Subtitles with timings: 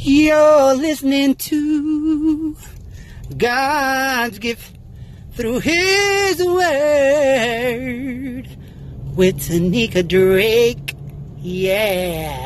[0.00, 2.56] You're listening to
[3.36, 4.78] God's gift
[5.32, 7.26] through His Word
[9.16, 10.94] with Tanika Drake.
[11.38, 12.44] Yeah.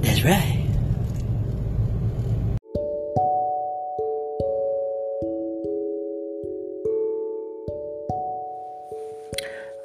[0.00, 0.64] That's right.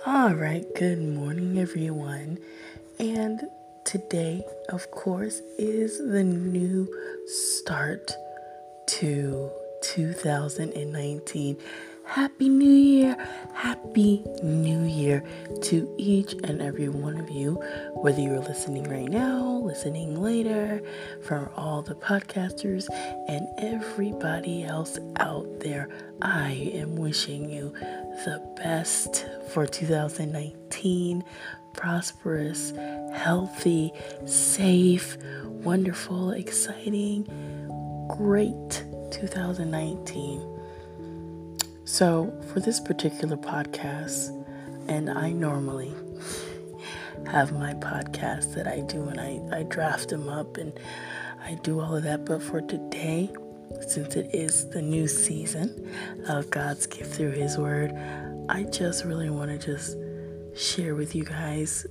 [0.05, 2.39] All right, good morning, everyone.
[2.98, 3.50] And
[3.86, 6.88] today, of course, is the new
[7.28, 8.12] start
[8.88, 9.50] to
[9.82, 11.58] 2019.
[12.05, 13.16] Happy New Year!
[13.54, 15.24] Happy New Year
[15.64, 17.54] to each and every one of you,
[17.94, 20.82] whether you're listening right now, listening later,
[21.22, 22.88] from all the podcasters
[23.30, 25.88] and everybody else out there.
[26.22, 27.74] I am wishing you
[28.26, 31.24] the best for 2019
[31.73, 32.72] prosperous,
[33.13, 33.91] healthy,
[34.26, 37.26] safe, wonderful, exciting,
[38.10, 40.49] great 2019.
[41.85, 44.40] So, for this particular podcast,
[44.88, 45.94] and I normally
[47.27, 50.74] have my podcast that I do and I, I draft them up and
[51.44, 53.32] I do all of that, but for today,
[53.88, 55.91] since it is the new season
[56.27, 57.94] of God's gift through His Word,
[58.49, 59.98] I just really want to just
[60.55, 61.85] share with you guys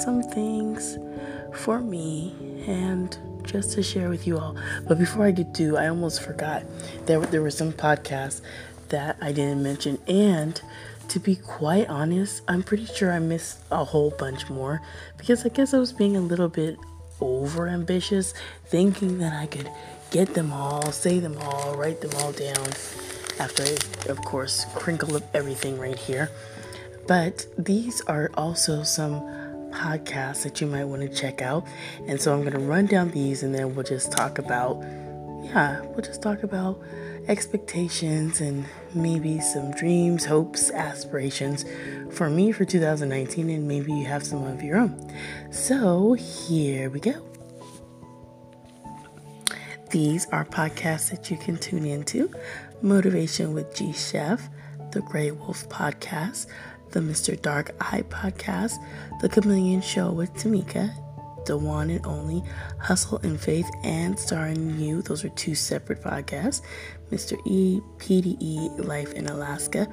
[0.00, 0.98] some things
[1.54, 2.34] for me
[2.66, 4.56] and just to share with you all.
[4.86, 6.62] But before I get to, I almost forgot
[7.06, 8.40] there there were some podcasts
[8.88, 9.98] that I didn't mention.
[10.06, 10.60] And
[11.08, 14.80] to be quite honest, I'm pretty sure I missed a whole bunch more
[15.18, 16.76] because I guess I was being a little bit
[17.20, 18.34] over ambitious,
[18.66, 19.70] thinking that I could
[20.10, 22.68] get them all, say them all, write them all down
[23.38, 23.76] after I,
[24.08, 26.30] of course, crinkle up everything right here.
[27.06, 29.20] But these are also some
[29.70, 31.66] podcasts that you might want to check out.
[32.06, 34.80] And so I'm going to run down these and then we'll just talk about,
[35.42, 36.80] yeah, we'll just talk about
[37.28, 41.64] expectations and maybe some dreams, hopes, aspirations
[42.10, 45.12] for me for 2019, and maybe you have some of your own.
[45.50, 47.14] So here we go.
[49.90, 52.30] These are podcasts that you can tune into
[52.80, 54.48] Motivation with G Chef,
[54.92, 56.46] the Grey Wolf Podcast,
[56.92, 57.40] the Mr.
[57.40, 58.74] Dark Eye Podcast,
[59.20, 60.94] The Chameleon Show with Tamika,
[61.46, 62.42] the one and only
[62.78, 65.02] Hustle and Faith and Starring You.
[65.02, 66.60] Those are two separate podcasts.
[67.10, 67.38] Mr.
[67.46, 69.88] E, PDE Life in Alaska,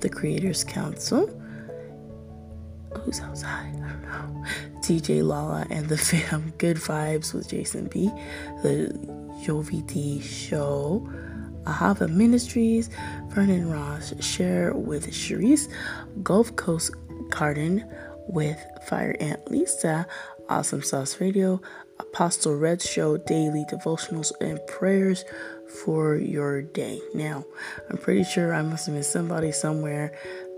[0.00, 1.26] The Creators Council.
[2.98, 3.74] Who's outside?
[3.74, 4.44] I don't know.
[4.78, 8.06] TJ Lala and the Fam Good Vibes with Jason B.
[8.62, 8.94] The
[9.44, 11.10] Joviti Show.
[11.64, 12.90] Ahava Ministries,
[13.28, 15.68] Vernon Ross, Share with Sharice,
[16.22, 16.94] Gulf Coast
[17.30, 17.84] Garden
[18.28, 20.06] with Fire Aunt Lisa,
[20.48, 21.60] Awesome Sauce Radio,
[21.98, 25.24] Apostle Red Show, daily devotionals and prayers
[25.84, 27.00] for your day.
[27.14, 27.44] Now,
[27.90, 30.12] I'm pretty sure I must have missed somebody somewhere,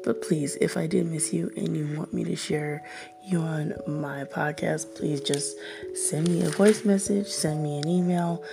[0.05, 2.85] but please, if I did miss you and you want me to share
[3.27, 5.57] you on my podcast, please just
[5.95, 8.45] send me a voice message, send me an email,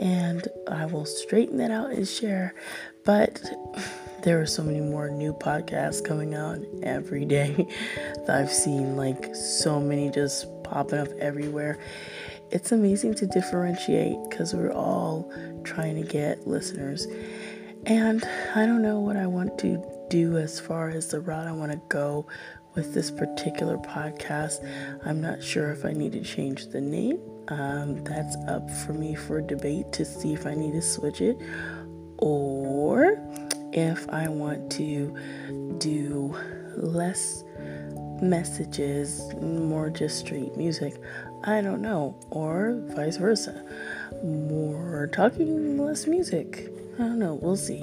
[0.00, 2.54] and I will straighten that out and share.
[3.04, 3.40] But
[4.22, 7.68] there are so many more new podcasts coming out every day
[8.26, 11.78] that I've seen, like so many just popping up everywhere.
[12.50, 15.30] It's amazing to differentiate because we're all
[15.64, 17.06] trying to get listeners.
[17.86, 18.24] And
[18.54, 21.72] I don't know what I want to do as far as the route I want
[21.72, 22.26] to go
[22.74, 24.66] with this particular podcast.
[25.04, 27.20] I'm not sure if I need to change the name.
[27.50, 31.36] Um, that's up for me for debate to see if I need to switch it
[32.18, 33.18] or
[33.72, 35.16] if I want to
[35.78, 36.36] do
[36.76, 37.44] less
[38.22, 40.94] messages, more just straight music.
[41.44, 42.18] I don't know.
[42.30, 43.64] Or vice versa.
[44.22, 46.70] More talking, less music.
[46.96, 47.34] I don't know.
[47.34, 47.80] We'll see.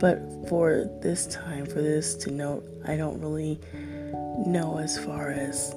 [0.00, 3.58] But for this time, for this to note, I don't really
[4.46, 5.74] know as far as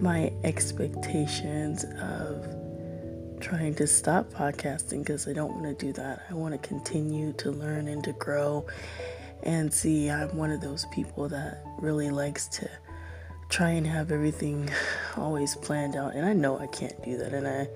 [0.00, 2.46] my expectations of
[3.40, 6.22] trying to stop podcasting because I don't want to do that.
[6.30, 8.66] I want to continue to learn and to grow
[9.42, 10.10] and see.
[10.10, 12.70] I'm one of those people that really likes to
[13.48, 14.68] try and have everything
[15.16, 17.68] always planned out, and I know I can't do that, and I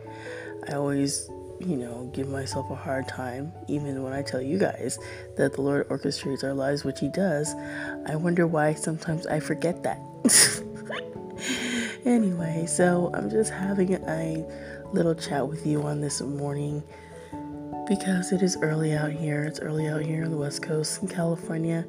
[0.69, 1.29] I always
[1.67, 4.99] you know, give myself a hard time, even when I tell you guys
[5.37, 7.55] that the Lord orchestrates our lives, which He does.
[8.07, 10.01] I wonder why sometimes I forget that.
[12.05, 14.45] anyway, so I'm just having a
[14.93, 16.83] little chat with you on this morning
[17.89, 19.45] because it is early out here.
[19.45, 21.85] It's early out here on the West Coast in California.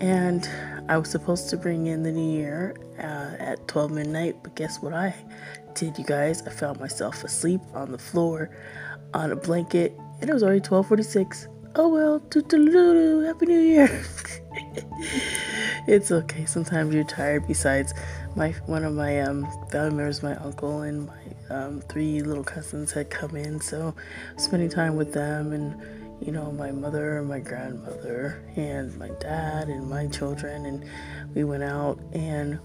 [0.00, 0.48] And
[0.88, 4.80] I was supposed to bring in the new year uh, at 12 midnight, but guess
[4.80, 5.14] what I
[5.74, 6.42] did, you guys?
[6.46, 8.50] I found myself asleep on the floor
[9.14, 11.48] on a blanket, and it was already 12:46.
[11.74, 12.18] Oh well,
[13.26, 13.88] happy New Year.
[15.88, 16.44] it's okay.
[16.44, 17.48] Sometimes you're tired.
[17.48, 17.94] Besides,
[18.36, 21.18] my one of my um, family members, my uncle and my
[21.50, 23.94] um, three little cousins had come in, so
[24.36, 25.80] spending time with them and
[26.24, 30.84] you know my mother, my grandmother, and my dad and my children, and
[31.34, 32.60] we went out and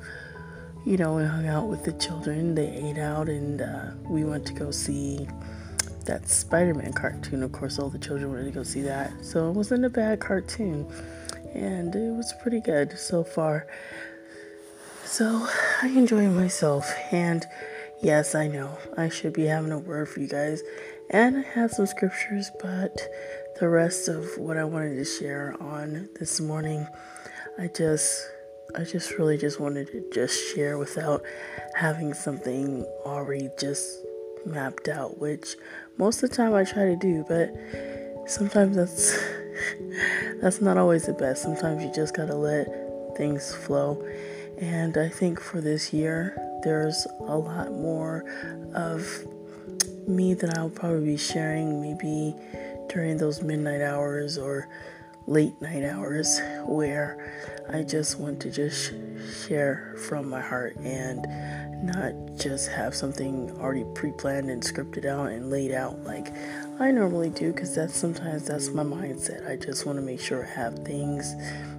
[0.86, 2.56] you know we hung out with the children.
[2.56, 5.28] They ate out, and uh, we went to go see
[6.06, 7.42] that Spider-Man cartoon.
[7.42, 10.20] Of course, all the children wanted to go see that, so it wasn't a bad
[10.20, 10.86] cartoon
[11.54, 13.68] and it was pretty good so far.
[15.06, 15.48] So
[15.82, 17.46] I enjoy myself, and
[18.02, 20.64] yes, I know I should be having a word for you guys,
[21.10, 22.98] and I have some scriptures, but
[23.60, 26.88] the rest of what I wanted to share on this morning,
[27.60, 28.28] I just
[28.76, 31.24] I just really just wanted to just share without
[31.76, 34.04] having something already just
[34.46, 35.56] mapped out, which
[35.98, 37.52] most of the time I try to do, but
[38.28, 39.16] sometimes that's
[40.42, 41.42] that's not always the best.
[41.42, 42.68] Sometimes you just gotta let
[43.18, 44.04] things flow.
[44.60, 48.24] And I think for this year, there's a lot more
[48.74, 49.26] of
[50.08, 52.36] me that I'll probably be sharing maybe
[52.90, 54.68] during those midnight hours or
[55.26, 57.34] late night hours where
[57.70, 58.94] I just want to just
[59.48, 61.26] share from my heart and
[61.86, 66.34] not just have something already pre-planned and scripted out and laid out like
[66.80, 69.50] I normally do because that's sometimes that's my mindset.
[69.50, 71.36] I just want to make sure I have things,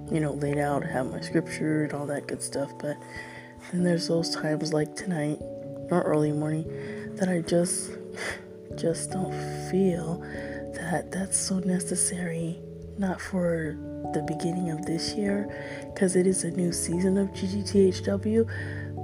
[0.09, 2.71] you know, laid out, have my scripture and all that good stuff.
[2.79, 2.97] But
[3.71, 5.39] then there's those times like tonight
[5.91, 6.65] or early morning
[7.15, 7.91] that I just
[8.75, 9.33] just don't
[9.69, 10.19] feel
[10.73, 12.59] that that's so necessary
[12.97, 13.77] not for
[14.13, 15.49] the beginning of this year
[15.93, 18.45] because it is a new season of GGTHW,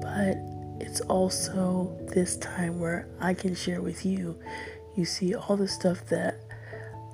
[0.01, 0.38] but
[0.85, 4.38] it's also this time where I can share with you.
[4.95, 6.39] You see, all the stuff that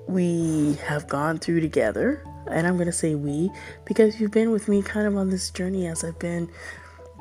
[0.07, 3.51] we have gone through together, and I'm going to say we
[3.85, 6.49] because you've been with me kind of on this journey as I've been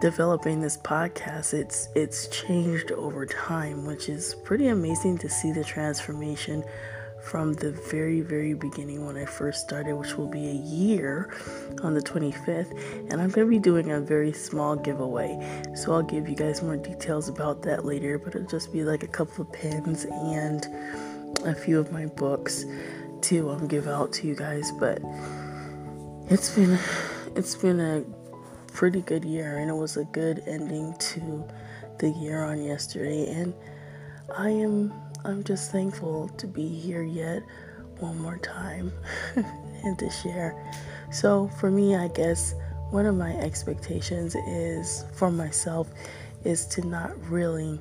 [0.01, 1.53] developing this podcast.
[1.55, 6.63] It's it's changed over time which is pretty amazing to see the transformation
[7.31, 11.35] from the very, very beginning when I first started, which will be a year
[11.83, 12.71] on the 25th.
[13.11, 15.65] And I'm going to be doing a very small giveaway.
[15.75, 19.03] So I'll give you guys more details about that later, but it'll just be like
[19.03, 20.67] a couple of pins and
[21.45, 22.65] a few of my books
[23.23, 24.71] to um, give out to you guys.
[24.79, 25.01] But
[26.29, 26.79] it's been
[27.35, 28.05] it's been a
[28.73, 31.47] pretty good year and it was a good ending to
[31.99, 33.55] the year on yesterday and
[34.37, 34.93] I am
[35.27, 37.43] I'm just thankful to be here yet
[37.99, 38.93] one more time
[39.83, 40.55] and to share.
[41.11, 42.55] So, for me, I guess
[42.91, 45.91] one of my expectations is for myself
[46.45, 47.81] is to not really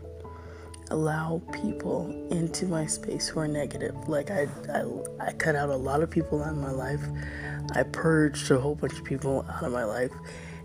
[0.89, 3.95] allow people into my space who are negative.
[4.07, 4.85] Like I, I,
[5.19, 7.01] I cut out a lot of people out of my life.
[7.73, 10.11] I purged a whole bunch of people out of my life,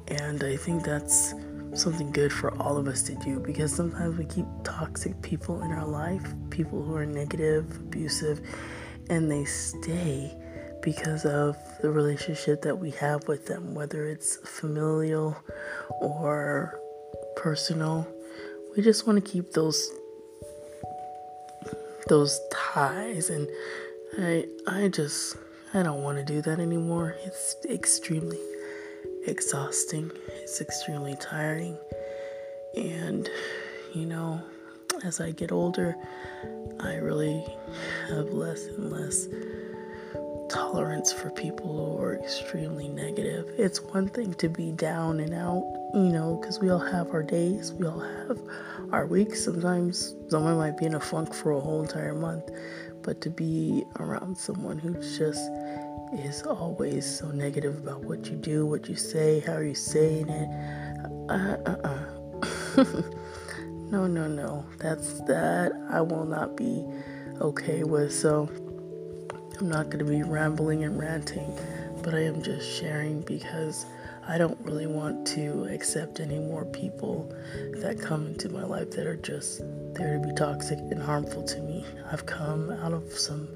[0.09, 1.35] and I think that's
[1.75, 5.71] something good for all of us to do because sometimes we keep toxic people in
[5.71, 8.41] our life, people who are negative, abusive,
[9.09, 10.37] and they stay
[10.83, 15.37] because of the relationship that we have with them, whether it's familial
[16.01, 16.81] or
[17.37, 18.07] personal.
[18.77, 19.91] We just want to keep those
[22.09, 23.47] those ties and
[24.19, 25.37] I I just
[25.73, 27.15] I don't want to do that anymore.
[27.25, 28.41] It's extremely
[29.27, 31.77] exhausting, it's extremely tiring.
[32.77, 33.29] And,
[33.95, 34.41] you know,
[35.05, 35.97] as I get older,
[36.81, 37.45] I really
[38.09, 39.29] have less and less
[40.49, 43.47] tolerance for people who are extremely negative.
[43.57, 45.63] It's one thing to be down and out,
[45.95, 48.39] you know, because we all have our days, we all have
[48.93, 49.45] our weeks.
[49.45, 52.51] Sometimes someone might be in a funk for a whole entire month,
[53.03, 55.51] but to be around someone who just
[56.13, 60.49] is always so negative about what you do, what you say, how you saying it.
[61.29, 62.85] Uh, uh, uh.
[63.91, 64.65] no, no, no.
[64.79, 66.85] That's that I will not be
[67.41, 68.13] okay with.
[68.13, 68.51] So
[69.59, 71.57] I'm not going to be rambling and ranting,
[72.03, 73.87] but I am just sharing because
[74.31, 77.35] I don't really want to accept any more people
[77.79, 79.63] that come into my life that are just
[79.95, 81.85] there to be toxic and harmful to me.
[82.13, 83.49] I've come out of some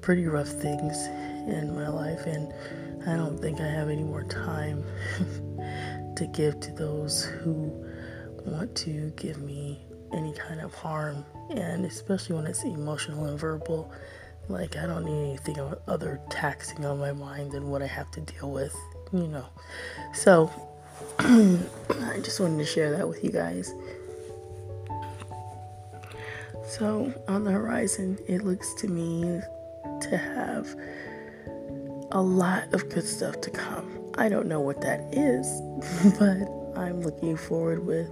[0.00, 1.06] pretty rough things
[1.46, 2.52] in my life, and
[3.06, 4.82] I don't think I have any more time
[6.16, 7.86] to give to those who
[8.44, 13.92] want to give me any kind of harm, and especially when it's emotional and verbal.
[14.48, 18.20] Like, I don't need anything other taxing on my mind than what I have to
[18.20, 18.74] deal with,
[19.12, 19.46] you know.
[20.14, 20.50] So
[21.18, 23.72] I just wanted to share that with you guys.
[26.68, 29.40] So on the horizon, it looks to me
[30.02, 30.74] to have
[32.12, 33.98] a lot of good stuff to come.
[34.16, 35.60] I don't know what that is,
[36.18, 38.08] but I'm looking forward with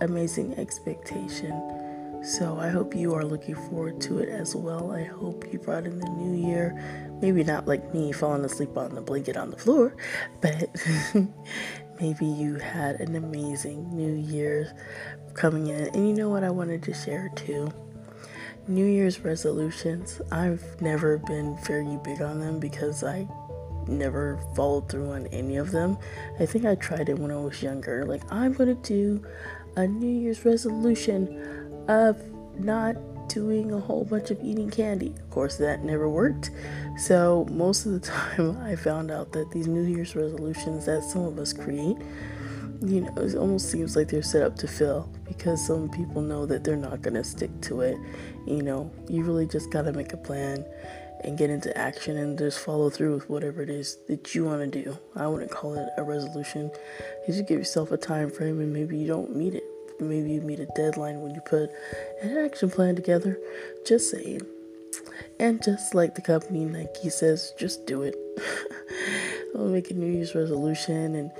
[0.00, 1.52] amazing expectation.
[2.22, 4.92] So I hope you are looking forward to it as well.
[4.92, 6.80] I hope you brought in the new year.
[7.20, 9.96] Maybe not like me falling asleep on the blanket on the floor,
[10.40, 10.70] but
[12.00, 14.72] maybe you had an amazing new year
[15.34, 15.88] coming in.
[15.88, 17.72] And you know what I wanted to share too?
[18.68, 20.20] New Year's resolutions.
[20.30, 23.26] I've never been very big on them because I
[23.88, 25.98] never followed through on any of them.
[26.38, 28.04] I think I tried it when I was younger.
[28.04, 29.26] Like, I'm going to do
[29.74, 32.20] a New Year's resolution of
[32.58, 32.96] not
[33.28, 35.08] doing a whole bunch of eating candy.
[35.08, 36.50] Of course, that never worked.
[36.98, 41.24] So, most of the time, I found out that these New Year's resolutions that some
[41.24, 41.96] of us create,
[42.80, 46.46] you know, it almost seems like they're set up to fail because some people know
[46.46, 47.96] that they're not going to stick to it.
[48.46, 50.64] You know, you really just got to make a plan
[51.24, 54.72] and get into action and just follow through with whatever it is that you want
[54.72, 54.98] to do.
[55.14, 56.70] I wouldn't call it a resolution.
[57.26, 59.71] You just give yourself a time frame and maybe you don't meet it.
[60.02, 61.70] Maybe you meet a deadline when you put
[62.22, 63.38] an action plan together.
[63.86, 64.42] Just saying.
[65.38, 68.14] And just like the company Nike says, just do it.
[69.54, 71.30] Don't make a New Year's resolution and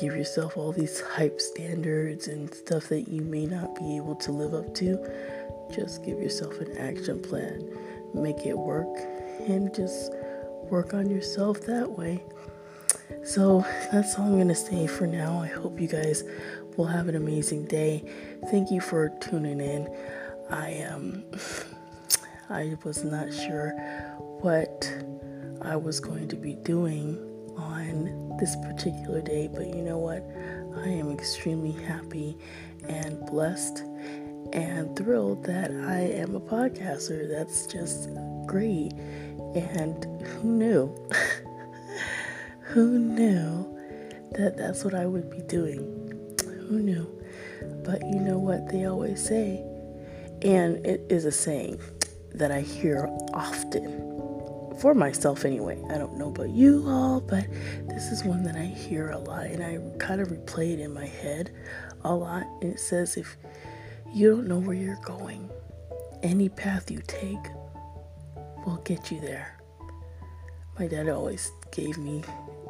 [0.00, 4.32] give yourself all these hype standards and stuff that you may not be able to
[4.32, 4.98] live up to.
[5.74, 7.68] Just give yourself an action plan.
[8.14, 8.96] Make it work
[9.46, 10.12] and just
[10.70, 12.22] work on yourself that way.
[13.24, 15.42] So that's all I'm going to say for now.
[15.42, 16.24] I hope you guys
[16.78, 18.04] will have an amazing day.
[18.50, 19.92] Thank you for tuning in.
[20.48, 21.24] I um
[22.48, 23.72] I was not sure
[24.40, 24.90] what
[25.60, 27.18] I was going to be doing
[27.58, 30.24] on this particular day, but you know what?
[30.82, 32.38] I am extremely happy
[32.88, 33.82] and blessed
[34.52, 37.28] and thrilled that I am a podcaster.
[37.28, 38.08] That's just
[38.46, 38.92] great.
[39.54, 41.08] And who knew?
[42.62, 43.76] who knew
[44.36, 45.97] that that's what I would be doing?
[46.68, 47.06] Who knew?
[47.84, 49.64] But you know what they always say,
[50.42, 51.80] and it is a saying
[52.34, 54.08] that I hear often
[54.78, 55.82] for myself anyway.
[55.90, 57.46] I don't know about you all, but
[57.88, 60.92] this is one that I hear a lot and I kind of replay it in
[60.92, 61.50] my head
[62.04, 62.44] a lot.
[62.62, 63.36] And it says, if
[64.12, 65.50] you don't know where you're going,
[66.22, 67.44] any path you take
[68.64, 69.58] will get you there.
[70.78, 72.22] My dad always gave me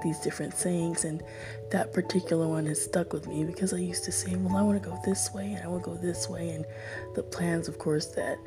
[0.02, 1.22] these different sayings, and
[1.70, 4.82] that particular one has stuck with me because I used to say, Well, I want
[4.82, 6.50] to go this way, and I want to go this way.
[6.50, 6.64] And
[7.14, 8.38] the plans, of course, that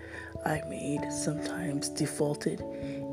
[0.46, 2.62] I made sometimes defaulted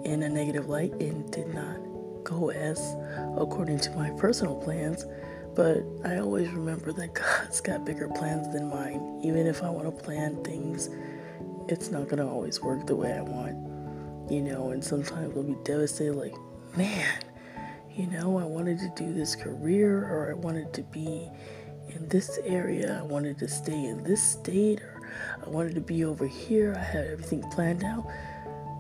[0.04, 1.78] in a negative light and did not
[2.25, 2.95] go as
[3.37, 5.04] according to my personal plans.
[5.54, 9.21] But I always remember that God's got bigger plans than mine.
[9.25, 10.88] Even if I want to plan things,
[11.68, 13.68] it's not going to always work the way I want
[14.30, 16.35] you know, and sometimes I'll be devastated, like,
[16.76, 17.18] man,
[17.99, 21.28] you know, I wanted to do this career or I wanted to be
[21.88, 25.02] in this area, I wanted to stay in this state, or
[25.45, 28.07] I wanted to be over here, I had everything planned out.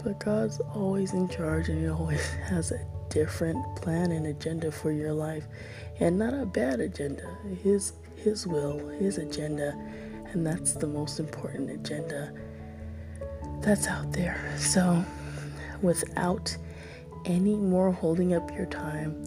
[0.04, 4.92] But God's always in charge and He always has a different plan and agenda for
[4.92, 5.48] your life.
[5.98, 7.28] And not a bad agenda.
[7.64, 9.76] His his will, his agenda,
[10.32, 12.32] and that's the most important agenda
[13.62, 14.54] that's out there.
[14.58, 15.04] So
[15.82, 16.56] without
[17.24, 19.24] any more holding up your time.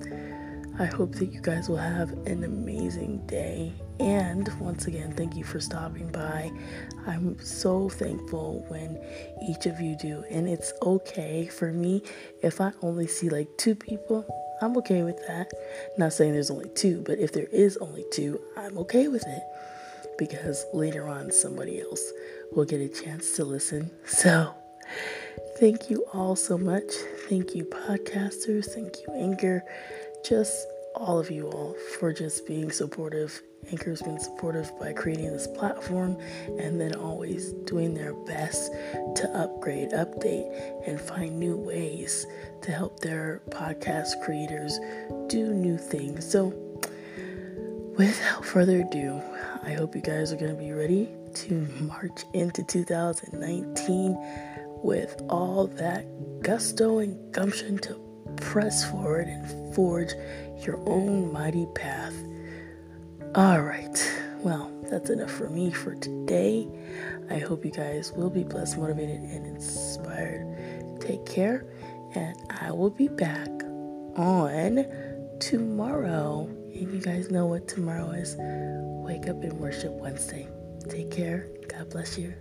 [0.79, 3.73] I hope that you guys will have an amazing day.
[3.99, 6.51] And once again, thank you for stopping by.
[7.05, 8.99] I'm so thankful when
[9.47, 10.23] each of you do.
[10.31, 12.01] And it's okay for me
[12.41, 14.25] if I only see like two people,
[14.61, 15.51] I'm okay with that.
[15.97, 19.43] Not saying there's only two, but if there is only two, I'm okay with it.
[20.17, 22.11] Because later on, somebody else
[22.51, 23.91] will get a chance to listen.
[24.05, 24.53] So,
[25.57, 26.91] Thank you all so much.
[27.29, 28.65] Thank you, podcasters.
[28.65, 29.63] Thank you, Anchor.
[30.25, 33.41] Just all of you all for just being supportive.
[33.71, 36.17] Anchor's been supportive by creating this platform
[36.59, 38.71] and then always doing their best
[39.15, 40.49] to upgrade, update,
[40.87, 42.25] and find new ways
[42.61, 44.79] to help their podcast creators
[45.27, 46.29] do new things.
[46.29, 46.53] So,
[47.97, 49.21] without further ado,
[49.63, 54.13] I hope you guys are going to be ready to march into 2019
[54.83, 56.05] with all that
[56.41, 57.99] gusto and gumption to
[58.37, 60.13] press forward and forge
[60.65, 62.13] your own mighty path.
[63.35, 66.67] All right, well, that's enough for me for today.
[67.29, 70.99] I hope you guys will be blessed, motivated, and inspired.
[70.99, 71.65] Take care,
[72.13, 73.49] and I will be back
[74.17, 74.85] on
[75.39, 76.45] tomorrow.
[76.73, 78.35] And you guys know what tomorrow is.
[78.39, 80.47] Wake up and worship Wednesday.
[80.89, 81.47] Take care.
[81.69, 82.33] God bless you.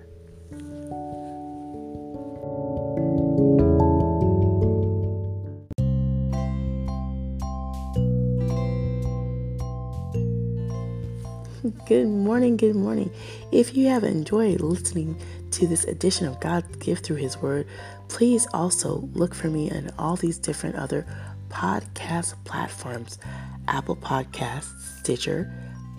[11.91, 13.11] Good morning, good morning.
[13.51, 15.21] If you have enjoyed listening
[15.51, 17.67] to this edition of God's gift through His Word,
[18.07, 21.05] please also look for me on all these different other
[21.49, 23.19] podcast platforms
[23.67, 24.71] Apple Podcasts,
[25.01, 25.53] Stitcher,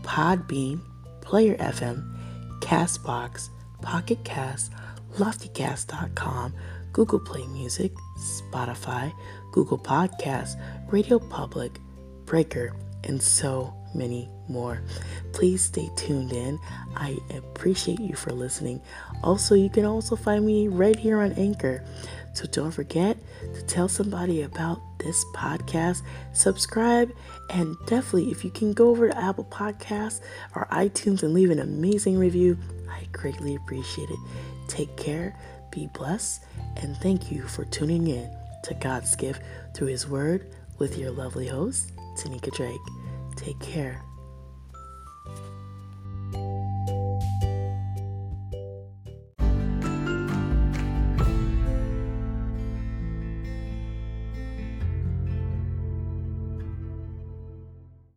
[0.03, 0.79] Podbean,
[1.19, 2.09] Player FM,
[2.61, 3.49] Castbox,
[3.81, 4.71] Pocket Cast,
[5.17, 6.53] LoftyCast.com,
[6.93, 9.11] Google Play Music, Spotify,
[9.51, 10.55] Google Podcasts,
[10.89, 11.81] Radio Public,
[12.23, 14.81] Breaker, and so many more.
[15.33, 16.59] Please stay tuned in.
[16.95, 18.81] I appreciate you for listening.
[19.23, 21.83] Also, you can also find me right here on Anchor.
[22.33, 23.17] So don't forget
[23.53, 26.01] to tell somebody about this podcast,
[26.33, 27.11] subscribe,
[27.49, 30.21] and definitely if you can go over to Apple Podcasts
[30.55, 32.57] or iTunes and leave an amazing review,
[32.89, 34.19] I greatly appreciate it.
[34.67, 35.37] Take care,
[35.71, 36.43] be blessed,
[36.77, 38.29] and thank you for tuning in
[38.63, 39.41] to God's gift
[39.73, 42.79] through His Word with your lovely host, Tanika Drake.
[43.35, 44.01] Take care.